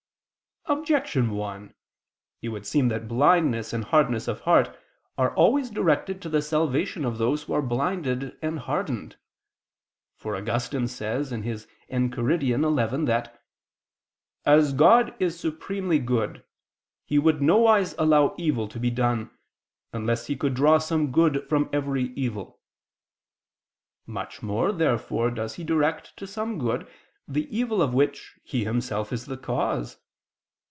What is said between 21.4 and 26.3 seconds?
from every evil." Much more, therefore, does He direct to